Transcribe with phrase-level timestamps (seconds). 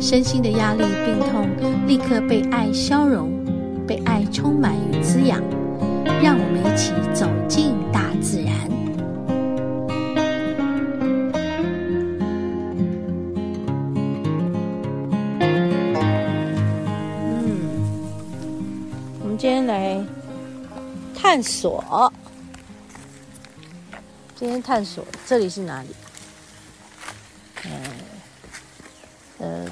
[0.00, 1.48] 身心的压力、病痛
[1.86, 3.30] 立刻被爱消融，
[3.86, 5.42] 被爱充满与滋养。
[6.22, 8.54] 让我们一起走进大自然。
[17.30, 17.58] 嗯，
[19.20, 20.02] 我们今天来
[21.14, 22.12] 探索。
[24.34, 25.88] 今天探索这里是哪里？
[27.64, 27.70] 呃，
[29.38, 29.66] 呃，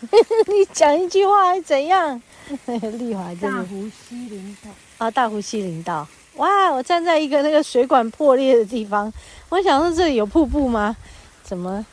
[0.46, 2.20] 你讲一句话还怎样？
[2.98, 6.06] 丽华这大湖西林道啊，大湖西林道。
[6.36, 9.12] 哇，我站在一个那个水管破裂的地方，
[9.50, 10.96] 我想说这里有瀑布吗？
[11.42, 11.84] 怎么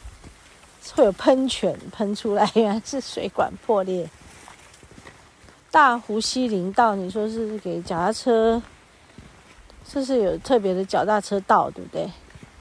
[0.96, 2.50] 会有喷泉喷出来？
[2.56, 4.10] 原来是水管破裂。
[5.70, 8.62] 大湖西林道，你说是给脚踏车？
[9.90, 12.10] 这是有特别的脚踏车道，对不对？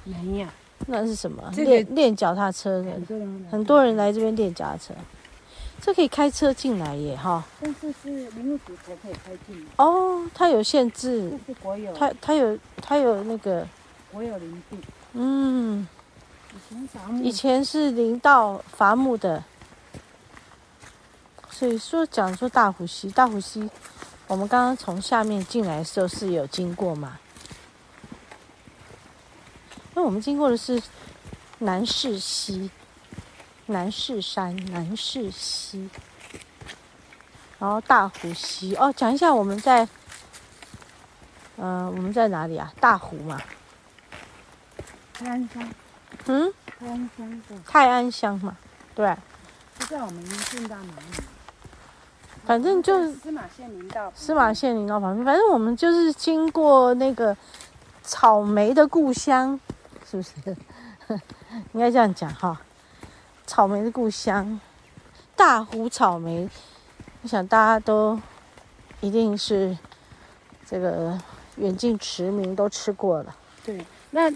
[0.05, 0.47] 没有，
[0.87, 1.51] 那是什么？
[1.55, 2.91] 这个、练练脚踏车的，
[3.51, 4.95] 很多人来这边练脚踏车。
[5.81, 7.45] 这可以开车进来耶，哈！
[7.61, 9.71] 但是是林务局才可以开进来。
[9.77, 11.31] 哦，它有限制。
[11.47, 11.93] 这是国有。
[11.95, 13.67] 它它有它有那个
[14.11, 14.79] 国有林地。
[15.13, 15.87] 嗯。
[16.53, 17.23] 以前伐木。
[17.23, 19.45] 以前是林道伐木的，
[21.51, 23.71] 所以说讲说大湖溪，大湖溪。
[24.27, 27.19] 我们刚刚从下面进来的时候是有经过吗？
[29.95, 30.83] 因为我们经过的是
[31.61, 32.71] 南势溪、
[33.67, 35.91] 南势山、南势溪，
[37.59, 38.77] 然后大湖溪。
[38.77, 39.85] 哦，讲一下我们在，
[41.57, 42.73] 嗯、呃，我们在哪里啊？
[42.81, 43.41] 大湖嘛。
[45.13, 45.69] 泰安乡。
[46.27, 46.53] 嗯。
[46.79, 47.59] 泰安乡对。
[47.67, 48.57] 泰安乡嘛，
[48.95, 49.17] 对。
[49.79, 51.25] 不知道我们进到哪里？
[52.45, 55.25] 反正就是司马县林道，司马县林道旁边。
[55.25, 57.37] 反正我们就是经过那个
[58.05, 59.59] 草莓的故乡，
[60.09, 60.57] 是不是？
[61.73, 62.61] 应该这样讲哈。
[63.47, 64.61] 草莓的故乡，
[65.37, 66.49] 大湖草莓，
[67.23, 68.21] 我想大家都
[69.01, 69.77] 一定是
[70.67, 71.17] 这个
[71.57, 73.37] 远近驰名都吃过了。
[73.65, 73.81] 对，
[74.11, 74.31] 那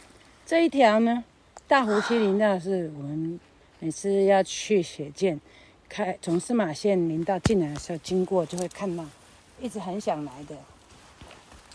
[0.46, 1.24] 这一条呢？
[1.66, 3.38] 大湖西林道是我们
[3.78, 5.40] 每次要去雪见。
[5.88, 9.04] 开从司马县林道进来的时候，经过就会看到，
[9.60, 10.56] 一直很想来的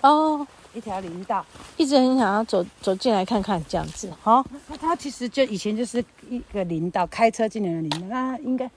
[0.02, 1.46] 哦，一条林道，
[1.78, 4.12] 一直很想要走走进来看看这样子。
[4.22, 8.70] 好、哦，那它其实就以前就是一个林道，开车进来的林道，那应该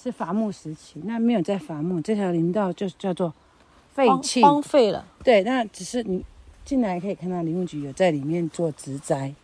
[0.00, 3.32] 是伐木时期，那没有在伐木，这条林道就叫做
[3.94, 5.04] 废弃荒废了。
[5.24, 6.24] 对，那只是你
[6.64, 9.34] 进来可以看到林务局有在里面做植栽，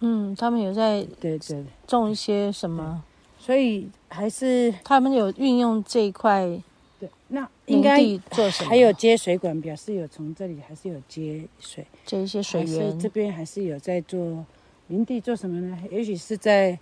[0.00, 3.02] 嗯，他们有在对对种一些什么。
[3.40, 6.60] 所以还是他们有运用这一块，
[6.98, 7.98] 对，那应该
[8.30, 8.68] 做什么？
[8.68, 12.98] 还有接水管，表示有从这里还是有接水，接一些水源。
[12.98, 14.44] 这边还是有在做
[14.88, 15.78] 林地做什么呢？
[15.90, 16.78] 也许是在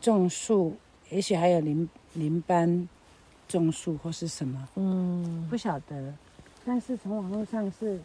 [0.00, 0.76] 种树，
[1.10, 2.88] 也许还有林林班
[3.46, 6.14] 种树或是什么，嗯，不晓得。
[6.64, 8.00] 但是从网络上是。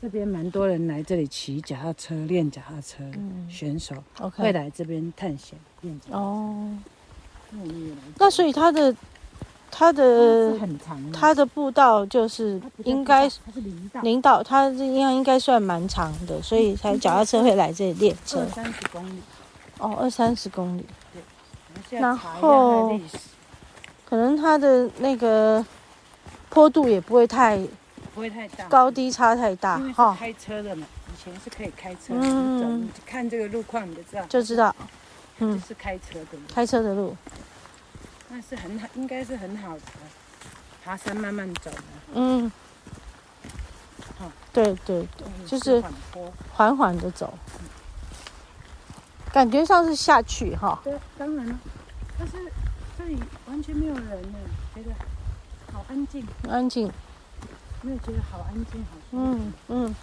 [0.00, 3.02] 这边蛮多人来这里骑脚踏车练脚踏车，
[3.50, 3.96] 选手
[4.36, 5.58] 会来这边探险。
[6.12, 6.78] 哦，
[8.16, 8.94] 那所以他的
[9.70, 13.28] 他的很长，他的步道就是应该
[14.02, 18.40] 林道，他这应该应该算蛮长的，所以才脚踏车会来这里练车。
[18.40, 19.22] 二三十公里，
[19.78, 20.84] 哦，二三十公里。
[21.88, 22.98] 对，然后
[24.04, 25.64] 可能它的那个
[26.48, 27.58] 坡度也不会太。
[28.14, 30.16] 不会太大，高低差太大哈。
[30.18, 34.74] 开车的嘛，以前是可以开车的，嗯，走，看这个路况你就知道，就知道，
[35.38, 37.14] 嗯，是开车的，开车的路，
[38.28, 39.82] 那是很好，应该是很好的，
[40.84, 41.82] 爬山慢慢走的，
[42.14, 42.50] 嗯，
[44.18, 45.82] 好，对对对，就是
[46.52, 47.32] 缓缓的走，
[49.32, 50.78] 感觉上是下去哈。
[50.84, 51.58] 对，当然了，
[52.18, 52.36] 但是
[52.98, 54.38] 这里完全没有人呢，
[54.74, 54.90] 觉得
[55.72, 56.92] 好安静，安静。
[57.80, 59.94] 没有觉得好安静，好嗯嗯。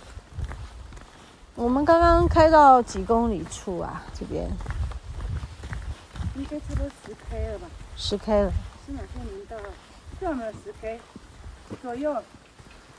[1.56, 4.02] 我们刚刚开到几公里处啊？
[4.18, 4.50] 这边
[6.36, 7.68] 应该差不多十 K 了吧？
[7.96, 8.52] 十 K 了。
[8.86, 9.56] 司马县林道，
[10.20, 11.00] 这有没有十 K
[11.82, 12.16] 左右？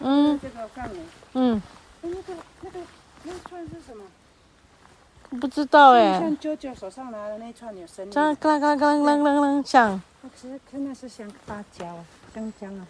[0.00, 0.38] 嗯。
[0.40, 0.96] 这个范围。
[1.34, 1.62] 嗯。
[2.02, 2.80] 哎，那个那个
[3.24, 4.04] 那串是什么？
[5.40, 6.18] 不知道哎。
[6.20, 8.12] 像舅舅手上拿的那串有声音。
[8.12, 10.00] 像嘎啦嘎啦嘎啦嘎啦像。
[10.34, 11.84] 其实真的是像芭蕉、
[12.34, 12.86] 香蕉啊。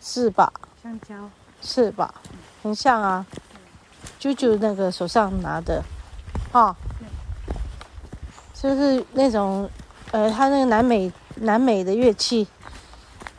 [0.00, 0.52] 是吧？
[0.82, 1.30] 香蕉。
[1.62, 2.14] 是吧？
[2.62, 3.26] 很像啊。
[4.18, 5.82] 舅舅那个手上拿的，
[6.52, 6.74] 哈。
[8.54, 9.68] 就是那种，
[10.10, 12.46] 呃，他那个南美南美的乐器，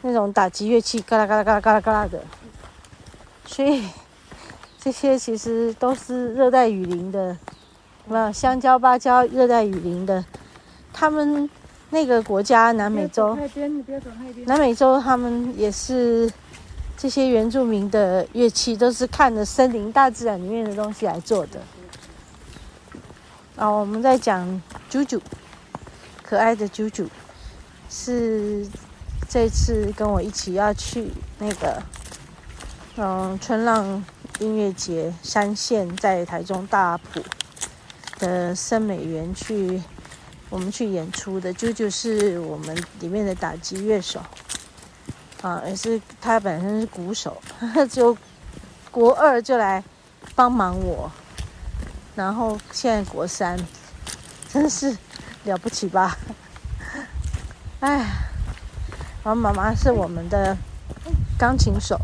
[0.02, 2.24] 那种打击乐器，嘎啦嘎啦嘎啦嘎啦嘎啦的。
[3.46, 3.84] 所以
[4.80, 7.38] 这些其实都是热带雨林的，
[8.06, 10.24] 什么香蕉、芭蕉，热带雨林的。
[10.94, 11.50] 他们
[11.90, 13.38] 那个国家南美洲，
[14.46, 16.32] 南美洲他们也是
[16.98, 21.60] 这些原住民的乐器，都是看着森林、大自然里面的东西来做的。
[23.58, 24.48] 啊，我们在讲
[24.90, 25.20] 啾啾，
[26.24, 27.08] 可爱的啾啾，
[27.94, 28.66] 是
[29.28, 31.84] 这次跟我一起要去那个，
[32.96, 34.02] 嗯，春浪
[34.40, 37.22] 音乐节三线在台中大埔
[38.18, 39.84] 的森美园去，
[40.50, 41.54] 我们去演出的。
[41.54, 44.22] 啾啾是我们里面的打击乐手，
[45.42, 47.42] 啊，也是他本身是鼓手，
[47.92, 48.18] 就
[48.90, 49.84] 国二就来
[50.34, 51.12] 帮忙我。
[52.16, 53.60] 然后现在国三，
[54.48, 54.98] 真是
[55.44, 56.18] 了不起吧？
[57.82, 57.98] 哎，
[59.24, 60.56] 然后妈妈是我们的
[61.38, 62.00] 钢琴手，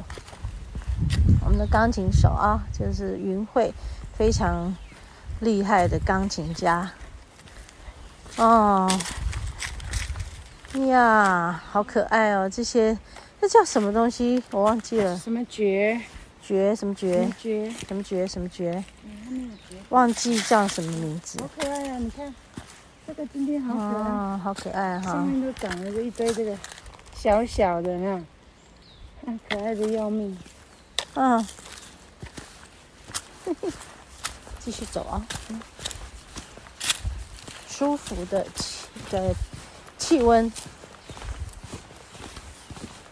[1.46, 3.72] 我们的钢琴手啊，就是云慧，
[4.18, 4.76] 非常
[5.40, 6.92] 厉害的钢琴家。
[8.38, 8.90] 哦，
[10.88, 12.50] 呀，好可爱哦！
[12.50, 12.98] 这些
[13.40, 14.44] 那叫什么东西？
[14.50, 15.16] 我忘记了。
[15.16, 16.02] 什么蕨？
[16.42, 16.76] 蕨？
[16.76, 17.32] 什么蕨？
[17.40, 17.72] 蕨？
[17.88, 18.28] 什么蕨？
[18.28, 18.84] 什么蕨？
[19.90, 21.40] 忘记叫什么名字。
[21.40, 21.98] 好可爱啊！
[22.00, 22.34] 你看，
[23.08, 25.14] 这个今天好可爱，哦、好可爱哈、哦！
[25.14, 26.58] 上面都长了一堆这个
[27.16, 28.26] 小小的呢，
[29.26, 30.38] 看可爱的要命。
[31.14, 31.48] 嗯，
[34.60, 35.26] 继续走啊！
[35.48, 35.62] 嗯、
[37.70, 39.34] 舒服的气的
[39.98, 40.52] 气温，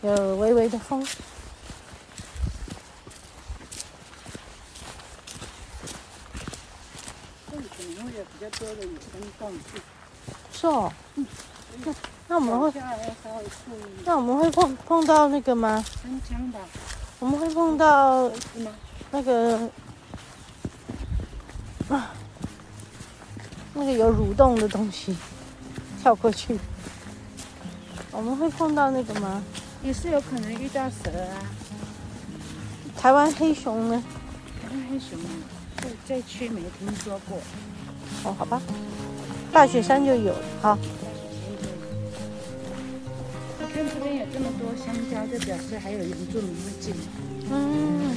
[0.02, 1.08] 有微微的风。
[8.60, 9.58] 多的野生动物，
[10.52, 10.92] 是哦。
[11.16, 11.26] 嗯，
[11.84, 11.94] 那
[12.28, 13.74] 那我们会，嗯、
[14.06, 15.84] 那我们会碰碰到那个吗？
[16.02, 16.60] 山羌吧。
[17.20, 18.32] 我们会碰到
[19.12, 19.70] 那个
[21.90, 22.12] 啊，
[23.74, 25.16] 那个有蠕动的东西，
[26.02, 26.60] 跳过去。
[28.12, 29.44] 我们会碰到那个吗？
[29.84, 31.44] 也是有可能遇到蛇啊。
[32.98, 34.04] 台湾黑熊呢？
[34.62, 35.20] 台湾黑熊，
[35.78, 37.38] 这这区没听说过。
[38.24, 38.62] 哦，好吧，
[39.52, 40.34] 大雪山就有。
[40.62, 40.78] 好，
[43.60, 46.94] 我看这边有这么多香蕉，就表示还有原住民会进。
[47.52, 48.16] 嗯。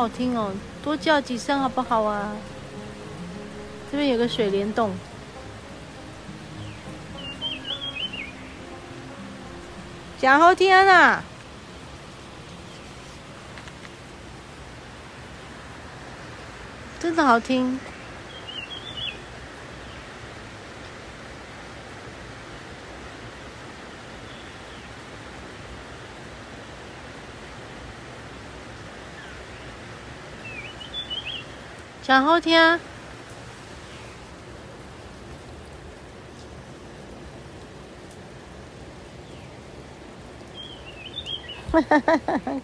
[0.00, 0.50] 好听哦，
[0.82, 2.32] 多叫几声好不好啊？
[3.92, 4.94] 这边有个水帘洞，
[10.18, 11.22] 讲好听啊！
[16.98, 17.78] 真的好听。
[32.10, 32.58] 讲好听！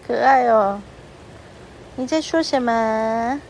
[0.05, 0.83] 可爱哦！
[1.95, 3.41] 你在说什么？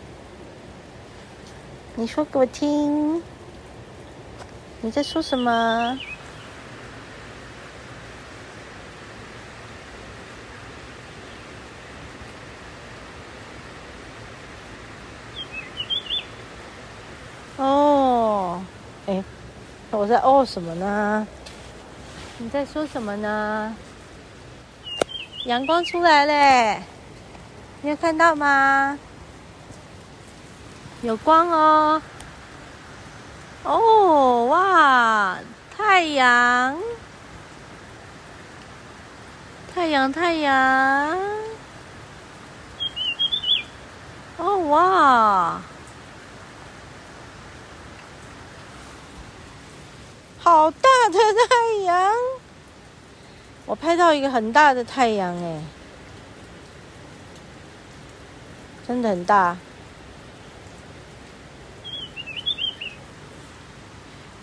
[1.95, 3.23] 你说给我听。
[4.83, 5.99] 你在说什么？
[20.07, 21.27] 我在哦什么呢？
[22.39, 23.75] 你在说什么呢？
[25.47, 26.81] 阳光出来嘞，
[27.83, 28.97] 你有看到吗？
[31.03, 32.01] 有光哦。
[33.65, 35.39] 哦，哇，
[35.77, 36.79] 太阳，
[39.75, 41.19] 太阳，太阳。
[44.37, 45.61] 哦哇，
[50.47, 52.15] 好大的太阳！
[53.65, 55.61] 我拍到一个很大的太阳哎，
[58.87, 59.57] 真的很大。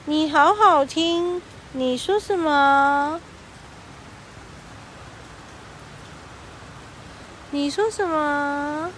[0.03, 1.41] 你好好听，
[1.71, 3.21] 你说什么？
[7.51, 8.91] 你说什么？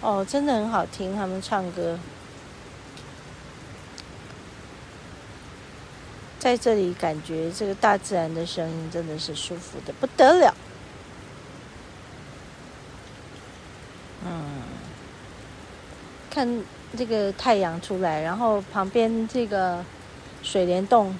[0.00, 1.98] 哦，真的很好听，他们唱歌。
[6.38, 10.54] 在这里感觉这个大自然的声音真的是舒服的不得了。
[14.24, 14.62] 嗯，
[16.30, 16.62] 看
[16.96, 19.84] 这个太阳出来，然后旁边这个
[20.44, 21.18] 水帘洞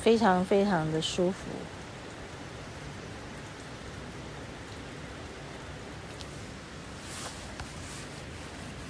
[0.00, 1.38] 非常非常的舒服。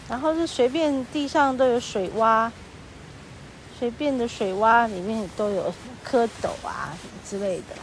[0.09, 2.50] 然后是随便地上都有水洼。
[3.79, 5.73] 随便的水洼里面都有
[6.05, 7.77] 蝌蚪啊什么之类的。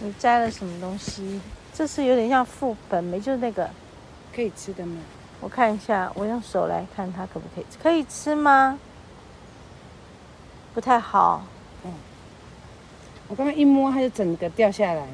[0.00, 1.38] 你摘了什么东西？
[1.74, 3.68] 这是有点像副本没，就是那个。
[4.34, 4.96] 可以吃的吗？
[5.40, 7.76] 我看一下，我用手来看它可不可以吃？
[7.82, 8.78] 可以吃吗？
[10.72, 11.44] 不太好。
[11.84, 11.92] 嗯。
[13.28, 15.08] 我刚刚一摸，它就整个掉下来了。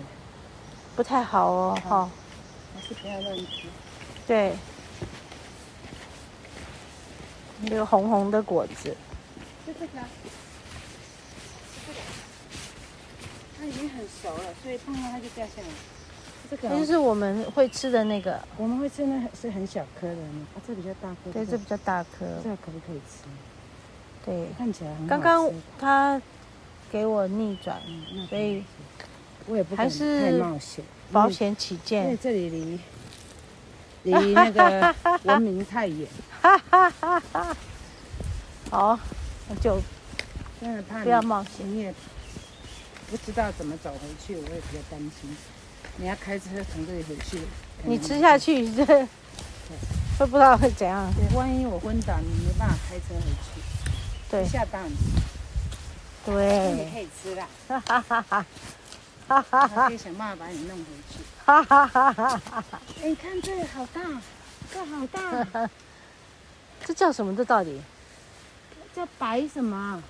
[0.94, 2.08] 不太好哦，好。
[2.76, 3.66] 还是不要乱吃。
[4.26, 4.54] 对。
[7.62, 8.96] 有红红的果子，
[9.66, 9.98] 就这个，
[13.58, 15.68] 它已经很熟了，所以碰到它就掉下来。
[16.50, 21.30] 这个就是我们会吃的那个，我们会吃那是很小颗的，啊，这比较大颗。
[21.32, 22.26] 对，这比较大颗。
[22.42, 23.24] 这个可不可以吃？
[24.24, 25.06] 对，看起来很。
[25.06, 25.48] 刚刚
[25.78, 26.20] 他
[26.90, 27.80] 给我逆转，
[28.28, 28.64] 所以
[29.46, 32.04] 我也不敢太冒险，保险起见。
[32.04, 32.80] 因为这里离。
[34.02, 36.08] 离那个文明太远，
[36.40, 37.56] 哈哈哈哈！
[38.70, 38.98] 好，
[39.48, 39.80] 那就
[40.60, 41.94] 真的怕不要冒险，你也
[43.10, 45.36] 不知道怎么走回去，我也比较担心。
[45.96, 47.40] 你要开车从这里回去，
[47.84, 48.84] 你吃下去 这
[50.18, 51.12] 会不知道会怎样。
[51.14, 53.60] 对，万一我昏倒，你没办法开车回去。
[54.30, 54.82] 对，下蛋。
[56.24, 56.72] 对。
[56.72, 57.46] 你可以吃了。
[57.68, 58.46] 哈哈哈哈。
[59.30, 59.86] 哈哈哈！
[59.86, 61.20] 可以想办法把你弄回去。
[61.44, 62.12] 哈哈哈！
[62.12, 62.80] 哈哈！
[63.00, 64.00] 哎，你看这个好大，
[64.72, 65.70] 这好大。
[66.84, 67.36] 这叫什么？
[67.36, 67.80] 这到底？
[68.92, 70.02] 叫白 什么？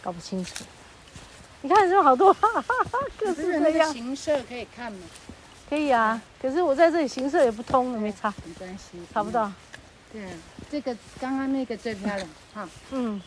[0.00, 0.64] 搞不清楚。
[1.60, 2.98] 你看这好多，哈哈哈！
[3.18, 3.92] 各式各样。
[3.92, 5.00] 形色可以看吗？
[5.68, 8.32] 可以啊，可是我在这里形色也不通，没差。
[8.46, 9.52] 没关系，查不到。
[10.10, 10.26] 对，
[10.70, 12.66] 这个刚刚那个最漂亮，哈。
[12.92, 13.20] 嗯。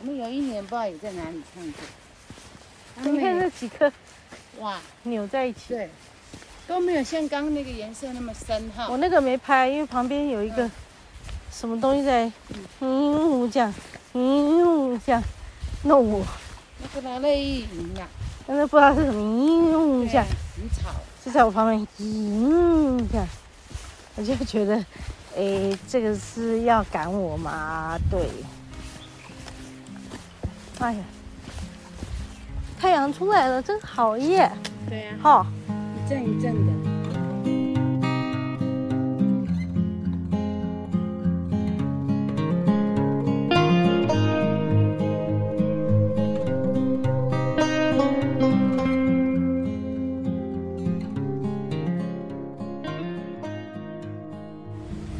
[0.00, 3.90] 我们有一年不知道也在哪里看过，你看这几颗，
[4.60, 5.90] 哇，扭在一起，对，
[6.68, 8.86] 都没有像刚刚那个颜色那么深哈。
[8.88, 10.70] 我那个没拍，因为旁边有一个
[11.50, 12.30] 什么东西在，
[12.78, 13.74] 嗯，这样，
[14.12, 15.20] 嗯，这样
[15.82, 16.24] 弄我。
[16.80, 17.66] 那个哪里？
[18.46, 20.24] 但是不知道是什么，嗯，这样，
[20.56, 23.26] 很吵，就在我旁边，嗯，这样，
[24.14, 24.76] 我就觉得，
[25.36, 27.98] 哎，这个是要赶我吗？
[28.08, 28.28] 对。
[30.80, 31.00] 哎呀，
[32.80, 34.48] 太阳出来了，真好耶！
[34.88, 35.44] 对呀，好，
[35.96, 36.72] 一阵一阵的。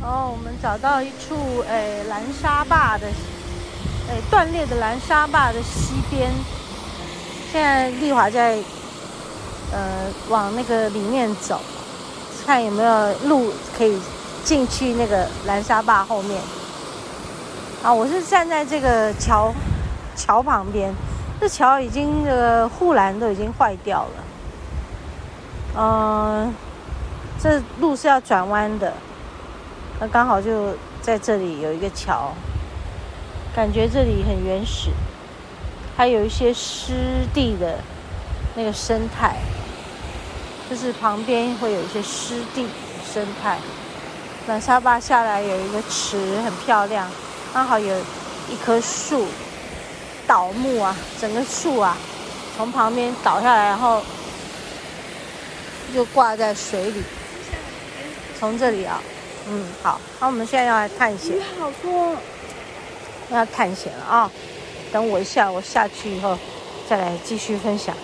[0.01, 1.35] 哦，我们找到一处
[1.69, 3.09] 诶蓝沙坝的。
[4.11, 6.31] 哎，断裂的蓝沙坝的西边，
[7.53, 8.57] 现在丽华在
[9.71, 11.61] 呃往那个里面走，
[12.47, 14.01] 看有没有路可以
[14.43, 16.41] 进去那个蓝沙坝后面。
[17.83, 19.53] 啊，我是站在这个桥
[20.17, 20.91] 桥旁边，
[21.39, 24.25] 这桥已经这个护栏都已经坏掉了。
[25.77, 26.55] 嗯、
[27.39, 28.91] 这路是要转弯的，
[30.01, 32.33] 那刚好就在这里有一个桥。
[33.59, 34.91] 感觉这里很原始，
[35.97, 37.81] 还有一些湿地的
[38.55, 39.35] 那个生态，
[40.71, 42.69] 就是旁边会有一些湿地
[43.13, 43.59] 生态。
[44.47, 47.11] 蓝沙坝下来有一个池，很漂亮，
[47.53, 47.99] 刚好有
[48.49, 49.27] 一棵树
[50.25, 51.97] 倒木啊，整个树啊
[52.57, 54.01] 从旁边倒下来，然后
[55.93, 57.03] 就挂在水里。
[58.39, 59.03] 从这里啊，
[59.49, 61.37] 嗯，好，那我们现在要来探险。
[61.59, 62.15] 好多。
[63.31, 64.31] 要探险了啊！
[64.93, 66.39] 等我一下，我下去以后
[66.89, 67.95] 再来继续分享。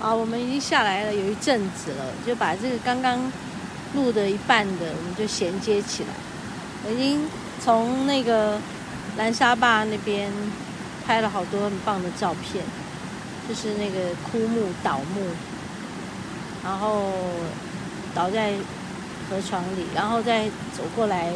[0.00, 3.32] 啊，我们已经下来了有一阵子了，就把这个刚刚
[3.94, 6.10] 录的一半的，我们就衔接起来。
[6.84, 7.26] 我已经
[7.64, 8.60] 从那个
[9.16, 10.30] 南沙坝那边
[11.04, 12.62] 拍了好多很棒的照片，
[13.48, 15.22] 就是那个枯木倒木，
[16.62, 17.10] 然后
[18.14, 18.52] 倒在
[19.28, 21.32] 河床里，然后再走过来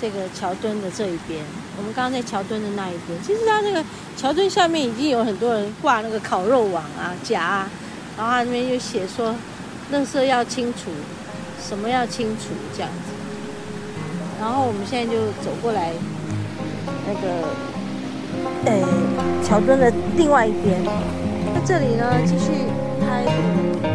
[0.00, 1.44] 这个桥墩的这一边。
[1.76, 3.84] 我们刚刚在桥墩的那一边，其实它那个
[4.16, 7.70] 桥墩下面已经有很多人挂那个烤肉网啊、夹啊。
[8.16, 9.34] 然后他那边又写说，
[9.92, 10.90] 垃圾要清除，
[11.60, 13.12] 什么要清除这样子。
[14.40, 15.92] 然后我们现在就走过来，
[17.08, 17.48] 那个，
[18.66, 20.80] 呃，桥墩的另外一边。
[21.52, 22.52] 那这里呢，继续
[23.00, 23.93] 拍。